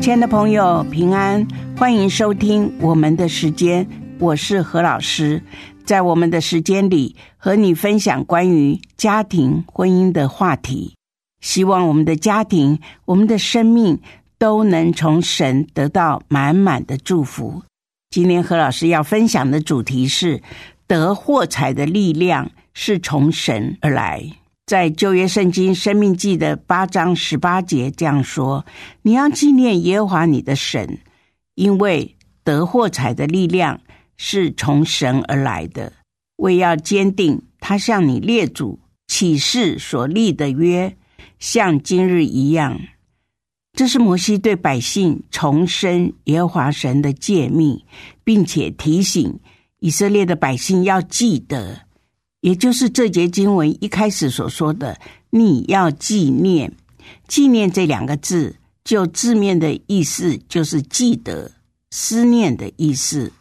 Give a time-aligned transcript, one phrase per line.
[0.00, 1.46] 亲爱的朋友，平安，
[1.76, 3.86] 欢迎收听我们的时间，
[4.18, 5.42] 我是何老师。
[5.84, 10.94] 在我们的时间里，和你分享关于家庭、婚姻的话题。
[11.42, 14.00] 希望我们的家庭、我们的生命
[14.38, 17.62] 都能从神得到满满的祝福。
[18.08, 20.40] 今天何老师要分享的主题是
[20.86, 24.24] 得获财的力量是从神而来。
[24.70, 28.64] 在旧约圣经生命记的八章十八节这样说
[29.02, 31.00] ：“你要纪念耶和华你的神，
[31.56, 33.80] 因为得获财的力量。”
[34.16, 35.92] 是从神而来的，
[36.36, 38.78] 为要坚定他向你列祖
[39.08, 40.96] 启示所立的约，
[41.40, 42.78] 像今日一样。
[43.72, 47.82] 这是摩西对百姓重申耶和华神的诫命，
[48.22, 49.40] 并且提醒
[49.80, 51.80] 以色列的百姓要记得，
[52.40, 54.98] 也就是这节经文一开始所说的
[55.30, 56.72] “你要纪念”。
[57.26, 61.50] 纪念这两个字，就字面的意思就是记得、
[61.90, 63.32] 思念的意思。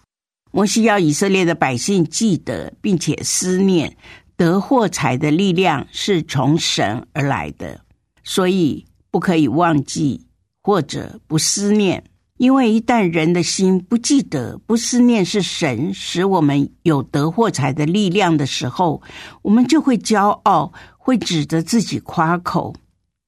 [0.51, 3.95] 摩西要以色列的百姓记得，并且思念
[4.35, 7.79] 得获财的力量是从神而来的，
[8.23, 10.25] 所以不可以忘记
[10.63, 12.03] 或者不思念。
[12.39, 19.01] 因为一旦人的心不记得、不思念是神使我们有得获财的力量的时候，
[19.41, 22.73] 我们就会骄傲，会指着自己夸口。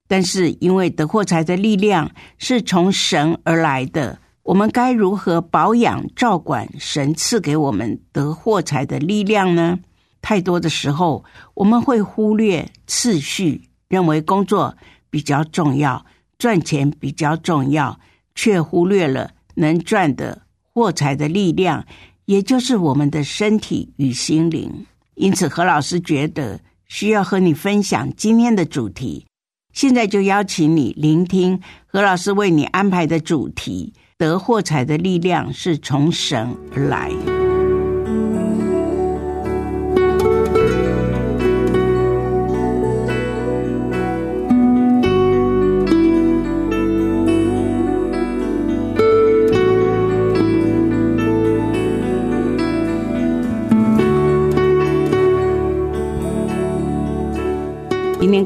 [0.08, 4.18] 但是因为得获财的力量是从神而来的。
[4.44, 9.78] 我们该如何保养、照管神赐给我们得获财的力量呢？
[10.22, 11.26] 太多的时候，
[11.56, 14.74] 我们会忽略次序，认为工作
[15.10, 16.06] 比较重要，
[16.40, 18.00] 赚钱比较重要，
[18.36, 20.42] 却忽略了能赚的
[20.74, 21.86] 获财的力量，
[22.26, 24.86] 也就是我们的身体与心灵。
[25.16, 29.26] 因此，何老师觉得需要和你分享今天的主题。
[29.74, 33.94] 现在就邀请你聆听何老师为你安排的主题。
[34.18, 37.41] 得获财的力量是从神而来。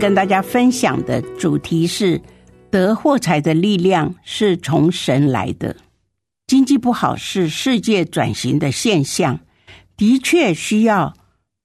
[0.06, 2.22] 跟大家分享的主题是。
[2.70, 5.76] 得获财的力量是从神来的。
[6.46, 9.40] 经济不好是世界转型的现象，
[9.98, 11.16] 的确需要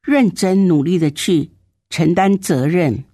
[0.02, 1.50] 认真努力的去
[1.90, 3.04] 承担责任。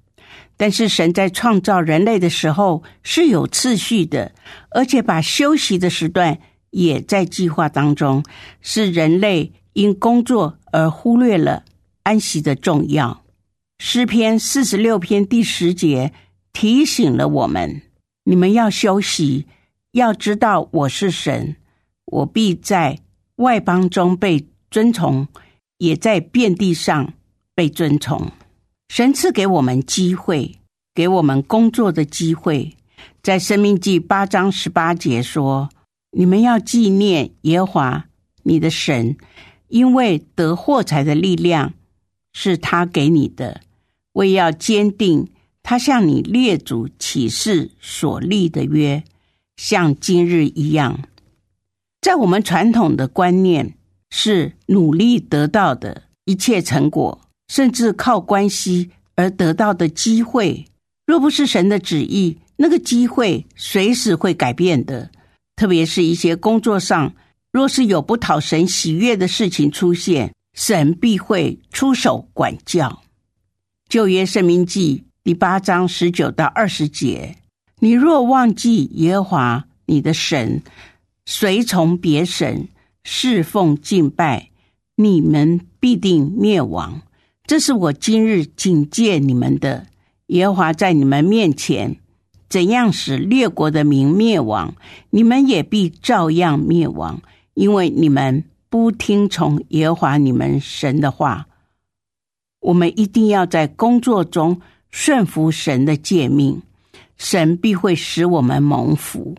[0.56, 4.32] 但是神在创造人类的时候是有次序的，
[4.70, 6.38] 而且把休息的时段
[6.70, 8.22] 也在计划当中。
[8.60, 11.64] 是人类因工作而忽略了
[12.04, 13.22] 安息的重要。
[13.78, 16.12] 诗篇四十六篇第十节
[16.52, 17.82] 提醒了我们。
[18.24, 19.46] 你们要休息，
[19.92, 21.56] 要知道我是神，
[22.06, 22.98] 我必在
[23.36, 25.28] 外邦中被尊崇，
[25.78, 27.12] 也在遍地上
[27.54, 28.32] 被尊崇。
[28.88, 30.56] 神赐给我们机会，
[30.94, 32.74] 给我们工作的机会。
[33.22, 35.68] 在《生命记》八章十八节说
[36.16, 38.06] ：“你们要纪念耶华
[38.44, 39.16] 你的神，
[39.68, 41.74] 因为得获财的力量
[42.32, 43.60] 是他给你的，
[44.16, 45.28] 为要坚定。”
[45.68, 49.02] 他向你列祖起誓所立的约，
[49.56, 51.00] 像今日一样，
[52.00, 53.74] 在我们传统的观念
[54.10, 60.66] 是努力得到的一切成果，甚至靠关系而得到的机会。
[61.04, 65.10] 若不是神的旨意，那个机会随时会改变的。
[65.56, 67.12] 特别是一些工作上，
[67.50, 73.02] 若是有不讨神喜悦的事情出现，神必会出手管教。
[73.88, 75.04] 旧约圣明记。
[75.22, 77.36] 第八章十九到二十节，
[77.78, 80.62] 你若忘记耶和华你的神，
[81.24, 82.68] 随从别神
[83.04, 84.50] 侍奉敬拜，
[84.96, 87.02] 你们必定灭亡。
[87.46, 89.86] 这是我今日警戒你们的。
[90.28, 91.98] 耶和华在你们面前
[92.48, 94.74] 怎样使列国的民灭亡，
[95.10, 97.22] 你们也必照样灭亡，
[97.54, 101.46] 因为你们不听从耶和华你们神的话。
[102.66, 104.60] 我们一定要在工作中。
[104.92, 106.62] 顺服神的诫命，
[107.18, 109.34] 神必会使我们蒙福。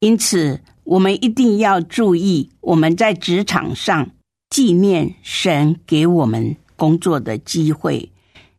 [0.00, 4.08] 因此，我们一定要注意，我们在职场上
[4.48, 8.10] 纪念神给我们工作的机会，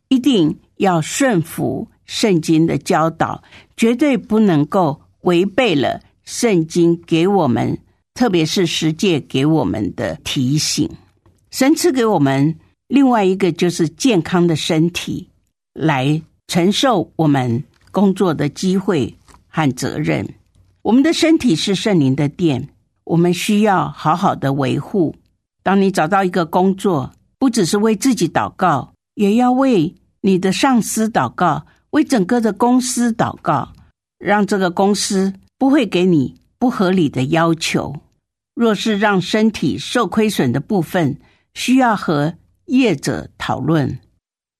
[0.09, 3.41] 一定要顺服圣经的教导，
[3.75, 7.79] 绝对不能够违背了圣经给我们，
[8.13, 10.87] 特别是十诫给我们的提醒。
[11.49, 12.55] 神赐给我们
[12.87, 15.29] 另外一个就是健康的身体，
[15.73, 19.15] 来承受我们工作的机会
[19.47, 20.27] 和责任。
[20.81, 22.69] 我们的身体是圣灵的殿，
[23.05, 25.15] 我们需要好好的维护。
[25.63, 33.71] 当你找到一个工作，不只是为自己祷告，也要为你的上司祷告，为整个的公司祷告，
[34.19, 37.95] 让这个公司不会给你不合理的要求。
[38.53, 41.17] 若是让身体受亏损的部分，
[41.53, 43.99] 需要和业者讨论，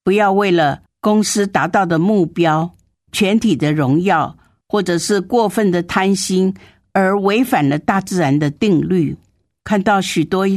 [0.04, 2.76] 不要为了公司达到的目标、
[3.12, 4.38] 全体的荣耀。
[4.66, 6.56] 或者是过分的贪心
[6.94, 9.16] 而违反了大自然的定律。
[9.64, 10.48] 看到许多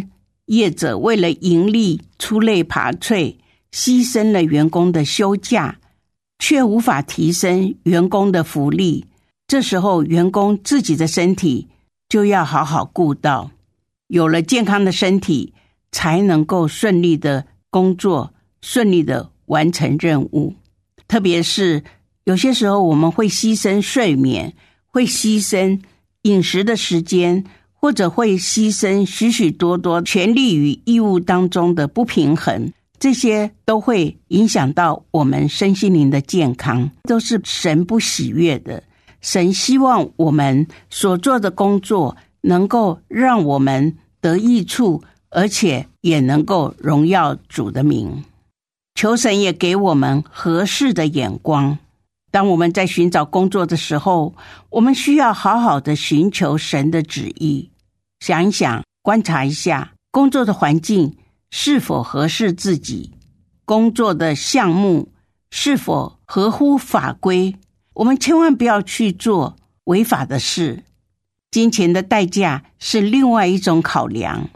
[0.46, 3.36] 业者为了盈利出类拔萃，
[3.72, 5.76] 牺牲了员工的休假，
[6.38, 9.04] 却无法提升员工的福利。
[9.46, 11.68] 这时候，员工自己的身体
[12.08, 13.50] 就要好好顾到，
[14.06, 15.52] 有了健康的身体，
[15.96, 20.52] 才能够顺利的工作，顺利的完成任务。
[21.08, 21.82] 特别是。
[22.24, 24.52] 有些时候，我们会牺牲睡眠，
[24.84, 25.80] 会牺牲
[26.22, 38.82] 饮食的时间，或者会牺牲许许多多权利与义务当中的不平衡，这些都会影响到我们身心灵的健康，都是神不喜悦的。
[39.20, 45.04] 神希望我们所做的工作能够让我们得益处，
[45.36, 48.24] 而且也能够荣耀主的名。
[48.94, 51.76] 求神也给我们合适的眼光。
[52.30, 54.34] 当我们在寻找工作的时候，
[54.70, 57.68] 我们需要好好的寻求神的旨意，
[58.20, 61.14] 想一想，观察一下工作的环境
[61.50, 63.12] 是否合适自己，
[63.66, 65.12] 工作的项目
[65.50, 67.54] 是否合乎法规。
[67.92, 70.82] 我们千万不要去做违法的事。
[71.50, 74.48] 金钱的代价是另外一种考量。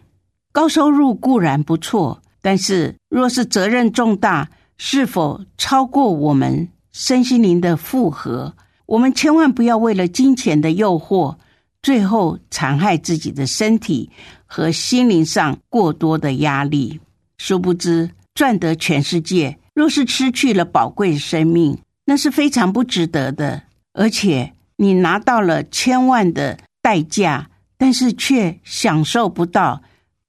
[0.61, 6.69] 高收入固然不错，但是若是责任重大，是否超过我们？
[6.93, 8.55] 身心灵的负荷，
[8.85, 11.35] 我们千万不要为了金钱的诱惑，
[11.83, 14.11] 最后残害自己的身体
[14.45, 17.01] 和心灵上过多的压力。
[17.39, 23.63] 殊不知，赚得全世界，若是失去了宝贵生命，那是非常不值得的。
[23.95, 27.49] 而且，你拿到了千万的代价，
[27.79, 29.81] 但是却享受不到，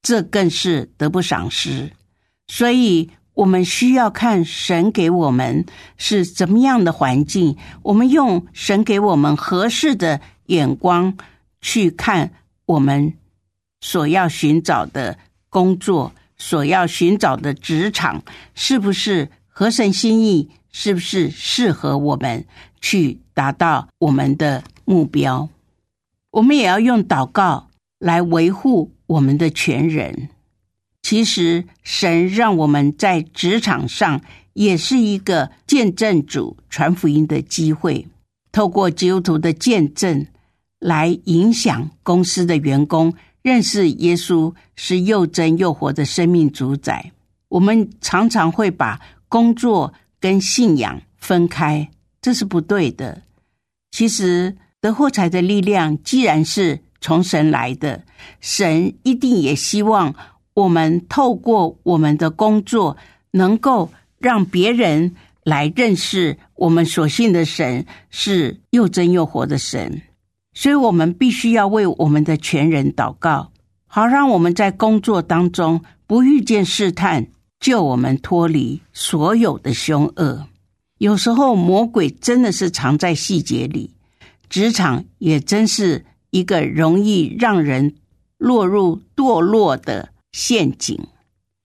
[0.02, 1.92] 这更是得不偿失。
[2.48, 3.10] 所以。
[3.34, 5.66] 我们需要看神给我们
[5.96, 11.18] 是怎么样的环境，我们用神给我们合适的眼光
[11.62, 12.34] 去看
[12.66, 13.14] 我们
[13.80, 15.18] 所要寻找的
[15.50, 18.22] 工作，所要寻找的职场
[18.54, 22.46] 是不是合神心意，是不是适合我们
[22.82, 25.48] 去达到我们的目标。
[26.32, 30.30] 我们也要用祷告来维护我们的全人。
[31.02, 34.22] 其实，神让我们在职场上
[34.54, 38.08] 也是一个见证主、传福音的机会。
[38.52, 40.28] 透过基督徒的见证，
[40.80, 47.12] 来影响公司的员工认识耶稣是又真又活的生命主宰。
[47.50, 51.90] 我们常常会把工作跟信仰分开，
[52.22, 53.24] 这是不对的。
[53.92, 58.04] 其实，得获财的力量既然是从神来的，
[58.40, 60.16] 神一定也希望。
[60.54, 62.98] 我们透过我们的工作，
[63.32, 63.90] 能够
[64.20, 70.02] 让别人来认识我们所信的神是又真又活的神，
[70.54, 73.54] 所以我们必须要为我们的全人祷告，
[73.88, 77.28] 好让我们在工作当中不遇见试探，
[77.62, 80.46] 救我们脱离所有的凶恶。
[80.98, 83.96] 有时候魔鬼真的是藏在细节里，
[84.50, 87.94] 职场也真是一个容易让人
[88.38, 90.10] 落入堕落的。
[90.34, 90.98] 陷阱，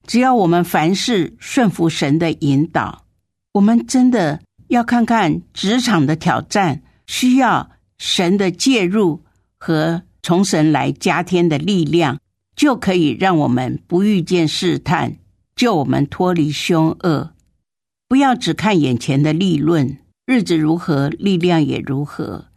[0.05, 3.05] 只要我们凡事顺服神的引导，
[3.53, 9.23] 我们真的要看看职场的挑战，需要神的介入
[9.57, 12.19] 和从神来加添的力量，
[12.57, 15.15] 就可以让我们不遇见试探，
[15.55, 17.31] 救我们脱离凶恶。
[18.09, 22.47] 不要只看眼前的利润，日子如何，力量也如何。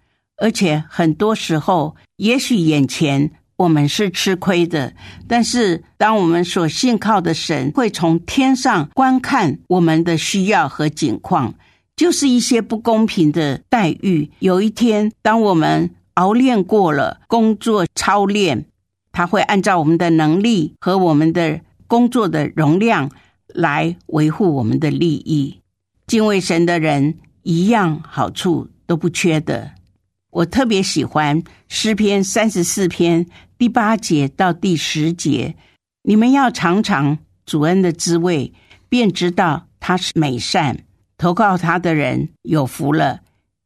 [0.40, 3.30] 而且很多时候，也许眼前。
[3.60, 4.94] 我们是吃亏的，
[5.28, 11.52] 但是当我们所信靠的神会从天上观看我们的需要和境况，
[11.94, 14.30] 就是一些不公平的待遇。
[14.38, 18.64] 有一天，当我们熬练过了，工作操练，
[19.12, 23.10] 他会按照我们的能力和我们的工作的容量
[23.48, 25.60] 来维护我们的利益。
[26.06, 29.72] 敬畏神的人，一样好处都不缺的。
[30.30, 33.26] 我特别喜欢诗篇三十四篇
[33.58, 35.56] 第八节到第十节，
[36.02, 38.52] 你们要尝尝主恩的滋味，
[38.88, 40.84] 便知道他是美善。
[41.18, 43.20] 投靠他的人有福了。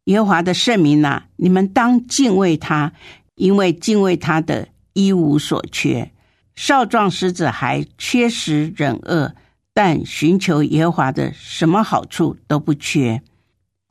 [0.04, 2.92] 耶和华的圣名呐，你们当敬畏他，
[3.36, 6.10] 因为敬畏他的一无所缺。
[6.56, 9.34] 少壮狮子还缺食忍饿，
[9.72, 13.22] 但寻求耶和华的，什么好处都不缺。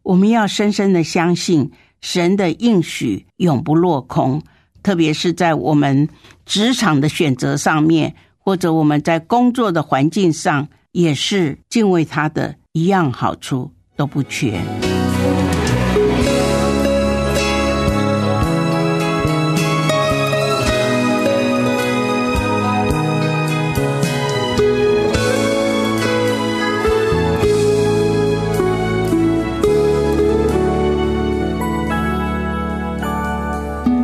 [0.01, 1.71] 我们要深深的相信
[2.03, 4.43] 神的应许永不落空，
[4.83, 6.09] 特别是在我们
[6.45, 14.61] 职场的选择上面，或者我们在工作的环境上，也是敬畏他的一样好处都不缺。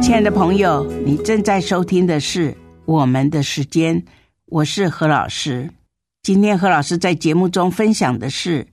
[0.10, 2.52] 亲爱的朋友，你正在收听的是
[2.86, 4.02] 《我们的时间》，
[4.48, 5.70] 我是何老师。
[6.24, 8.70] 今天何老师在节目中分享的是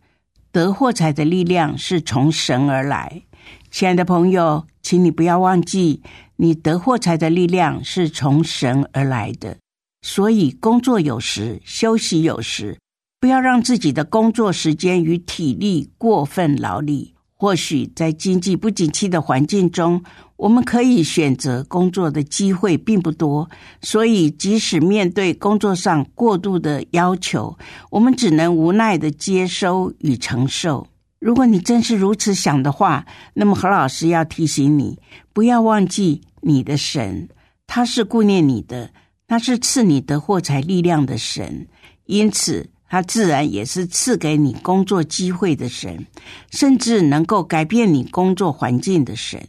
[0.51, 3.25] 得货财的力量是从神而来。
[3.71, 6.03] 亲爱的朋友，请你不要忘记，
[6.37, 9.59] 你得货财的力量是从神而来的。
[10.01, 12.79] 所以，工作有时，休息有时，
[13.21, 17.13] 不要让自己的工作时间与体力过分劳力。
[17.39, 20.03] 或许在经济不景气的环境中，
[20.37, 23.49] 我们可以选择工作的机会并不多，
[23.83, 27.59] 所以即使面对工作上过度的要求，
[27.91, 30.87] 我们只能无奈的接收与承受。
[31.19, 34.99] 如果你真是如此想的话，那么何老师要提醒你，
[35.35, 37.29] 不要忘记你的神，
[37.67, 38.91] 他是顾念你的，
[39.29, 41.69] 他是赐你得获财力量的神，
[42.07, 42.71] 因此。
[42.89, 46.07] 他自然也是赐给你工作机会的神，
[46.51, 49.49] 甚至能够改变你工作环境的神。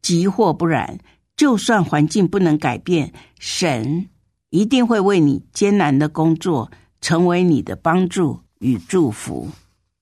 [0.00, 0.98] 即或不然，
[1.36, 4.08] 就算环境不能改变，神
[4.50, 9.48] 一定会为你艰难的工作成为你的帮助与祝福。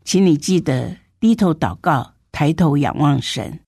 [0.02, 3.60] 请你记得低头祷告，抬头仰望神，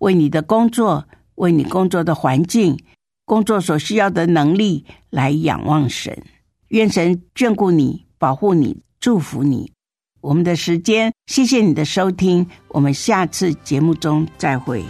[0.00, 2.78] 为你的工作，为你工作的环境、
[3.24, 6.22] 工作所需要的能力来仰望神。
[6.68, 8.07] 愿神眷顾你。
[8.18, 9.72] 保护你，祝福你。
[10.20, 14.80] 我们的时间，谢谢你的收听，我们下次节目中再会。
[14.80, 14.84] 有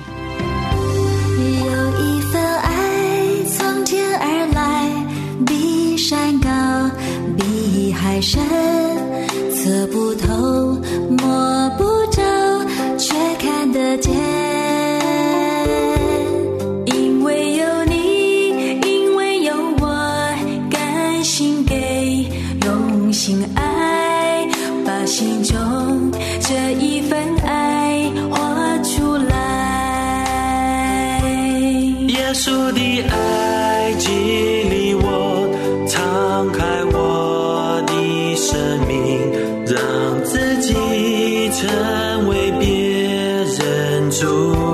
[2.01, 6.49] 一份爱从天而来，比山高，
[7.37, 8.43] 比海深，
[9.55, 10.81] 测不透，
[11.11, 12.23] 摸不着，
[12.97, 14.08] 却看得见。
[41.59, 42.69] 成为别
[43.59, 44.68] 人祝。